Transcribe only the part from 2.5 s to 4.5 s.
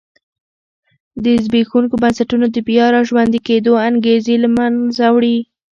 د بیا را ژوندي کېدو انګېزې له